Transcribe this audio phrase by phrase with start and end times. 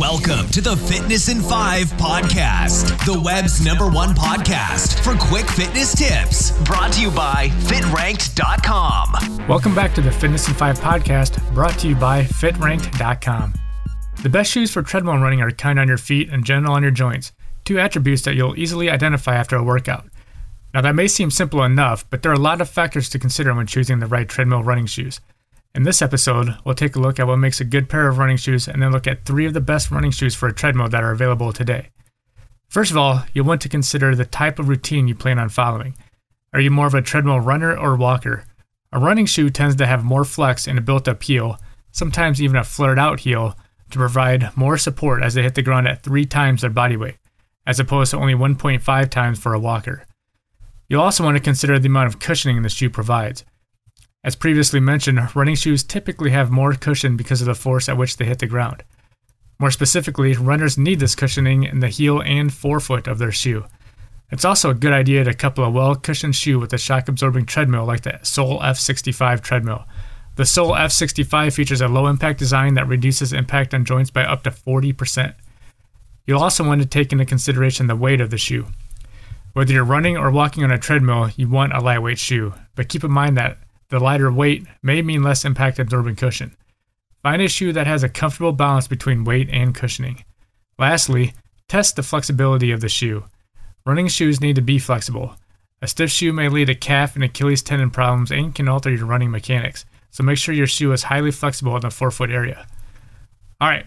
[0.00, 5.94] Welcome to the Fitness in Five podcast, the web's number one podcast for quick fitness
[5.94, 6.50] tips.
[6.64, 9.46] Brought to you by FitRanked.com.
[9.46, 13.54] Welcome back to the Fitness in Five podcast, brought to you by FitRanked.com.
[14.24, 16.90] The best shoes for treadmill running are kind on your feet and gentle on your
[16.90, 17.30] joints,
[17.64, 20.08] two attributes that you'll easily identify after a workout.
[20.72, 23.54] Now, that may seem simple enough, but there are a lot of factors to consider
[23.54, 25.20] when choosing the right treadmill running shoes.
[25.74, 28.36] In this episode, we'll take a look at what makes a good pair of running
[28.36, 31.02] shoes and then look at three of the best running shoes for a treadmill that
[31.02, 31.88] are available today.
[32.68, 35.96] First of all, you'll want to consider the type of routine you plan on following.
[36.52, 38.44] Are you more of a treadmill runner or walker?
[38.92, 41.58] A running shoe tends to have more flex and a built up heel,
[41.90, 43.58] sometimes even a flared out heel,
[43.90, 47.16] to provide more support as they hit the ground at three times their body weight,
[47.66, 50.04] as opposed to only 1.5 times for a walker.
[50.88, 53.44] You'll also want to consider the amount of cushioning the shoe provides.
[54.24, 58.16] As previously mentioned, running shoes typically have more cushion because of the force at which
[58.16, 58.82] they hit the ground.
[59.58, 63.66] More specifically, runners need this cushioning in the heel and forefoot of their shoe.
[64.30, 67.44] It's also a good idea to couple a well cushioned shoe with a shock absorbing
[67.44, 69.84] treadmill like the Sole F65 treadmill.
[70.36, 74.42] The Sole F65 features a low impact design that reduces impact on joints by up
[74.44, 75.34] to 40%.
[76.26, 78.66] You'll also want to take into consideration the weight of the shoe.
[79.52, 83.04] Whether you're running or walking on a treadmill, you want a lightweight shoe, but keep
[83.04, 83.58] in mind that
[83.94, 86.56] the lighter weight may mean less impact absorbing cushion.
[87.22, 90.24] Find a shoe that has a comfortable balance between weight and cushioning.
[90.80, 91.32] Lastly,
[91.68, 93.26] test the flexibility of the shoe.
[93.86, 95.36] Running shoes need to be flexible.
[95.80, 99.06] A stiff shoe may lead to calf and Achilles tendon problems and can alter your
[99.06, 102.66] running mechanics, so make sure your shoe is highly flexible in the forefoot area.
[103.62, 103.86] Alright,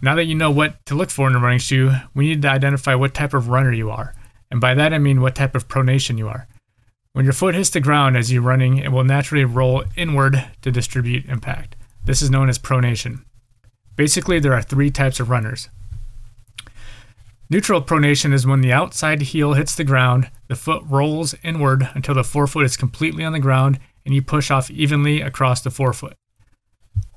[0.00, 2.48] now that you know what to look for in a running shoe, we need to
[2.50, 4.14] identify what type of runner you are,
[4.48, 6.46] and by that I mean what type of pronation you are.
[7.12, 10.70] When your foot hits the ground as you're running, it will naturally roll inward to
[10.70, 11.74] distribute impact.
[12.04, 13.24] This is known as pronation.
[13.96, 15.68] Basically, there are three types of runners.
[17.50, 22.14] Neutral pronation is when the outside heel hits the ground, the foot rolls inward until
[22.14, 26.14] the forefoot is completely on the ground, and you push off evenly across the forefoot.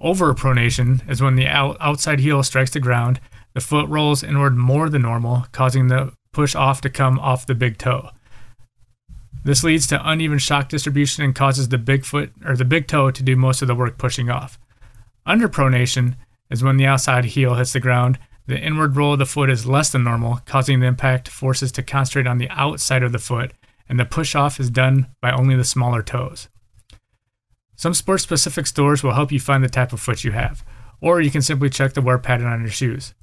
[0.04, 3.22] Overpronation is when the out- outside heel strikes the ground,
[3.54, 7.54] the foot rolls inward more than normal, causing the push off to come off the
[7.54, 8.10] big toe.
[9.44, 13.12] This leads to uneven shock distribution and causes the big foot or the big toe
[13.12, 14.58] to do most of the work pushing off.
[15.28, 16.16] Underpronation
[16.50, 18.20] is when the outside heel hits the ground.
[18.48, 21.84] The inward roll of the foot is less than normal, causing the impact forces to
[21.84, 23.54] concentrate on the outside of the foot,
[23.88, 26.50] and the push off is done by only the smaller toes.
[27.76, 30.64] Some sport specific stores will help you find the type of foot you have,
[31.02, 33.14] or you can simply check the wear pattern on your shoes.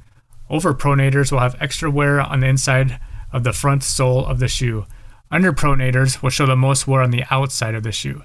[0.50, 2.98] Overpronators will have extra wear on the inside
[3.32, 4.86] of the front sole of the shoe,
[5.32, 8.22] Underpronators will show the most wear on the outside of the shoe.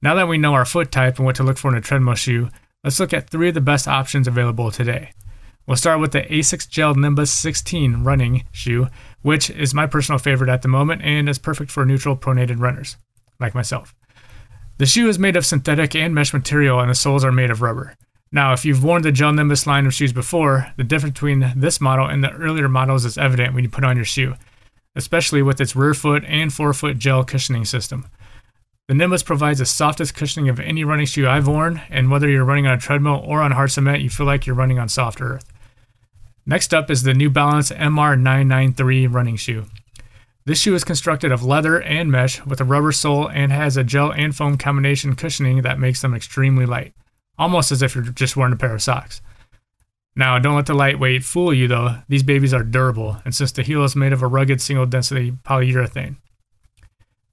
[0.00, 2.14] Now that we know our foot type and what to look for in a treadmill
[2.14, 2.50] shoe,
[2.84, 5.10] let's look at three of the best options available today.
[5.66, 8.86] We'll start with the Asics Gel Nimbus 16 running shoe,
[9.22, 12.96] which is my personal favorite at the moment and is perfect for neutral pronated runners,
[13.40, 13.92] like myself.
[14.78, 17.60] The shoe is made of synthetic and mesh material, and the soles are made of
[17.60, 17.96] rubber.
[18.30, 21.80] Now, if you've worn the Gel Nimbus line of shoes before, the difference between this
[21.80, 24.36] model and the earlier models is evident when you put on your shoe
[24.96, 28.06] especially with its rear foot and forefoot gel cushioning system.
[28.88, 32.44] The Nimbus provides the softest cushioning of any running shoe I've worn, and whether you're
[32.44, 35.20] running on a treadmill or on hard cement, you feel like you're running on soft
[35.20, 35.44] earth.
[36.44, 39.66] Next up is the New Balance MR993 running shoe.
[40.44, 43.84] This shoe is constructed of leather and mesh with a rubber sole and has a
[43.84, 46.92] gel and foam combination cushioning that makes them extremely light,
[47.38, 49.22] almost as if you're just wearing a pair of socks.
[50.20, 51.96] Now, don't let the lightweight fool you though.
[52.10, 55.32] These babies are durable, and since the heel is made of a rugged single density
[55.32, 56.16] polyurethane.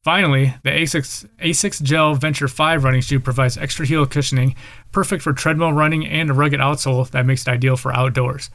[0.06, 4.56] Finally, the Asics, Gel Venture 5 running shoe provides extra heel cushioning,
[4.94, 8.50] perfect for treadmill running and a rugged outsole that makes it ideal for outdoors.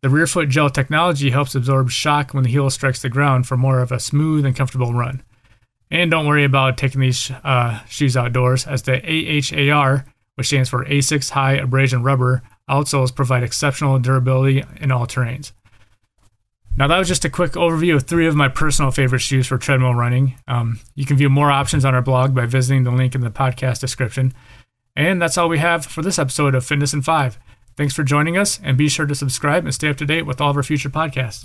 [0.00, 3.58] The rear foot gel technology helps absorb shock when the heel strikes the ground for
[3.58, 5.22] more of a smooth and comfortable run.
[5.90, 10.86] And don't worry about taking these uh, shoes outdoors, as the AHAR, which stands for
[10.86, 15.52] Asics High Abrasion Rubber, Outsoles provide exceptional durability in all terrains.
[16.78, 19.56] Now, that was just a quick overview of three of my personal favorite shoes for
[19.56, 20.34] treadmill running.
[20.46, 23.30] Um, you can view more options on our blog by visiting the link in the
[23.30, 24.34] podcast description.
[24.94, 27.38] And that's all we have for this episode of Fitness in 5.
[27.76, 30.40] Thanks for joining us, and be sure to subscribe and stay up to date with
[30.40, 31.44] all of our future podcasts.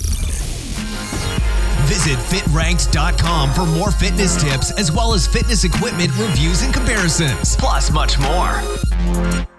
[1.87, 7.91] Visit fitranked.com for more fitness tips as well as fitness equipment reviews and comparisons, plus
[7.91, 9.50] much more.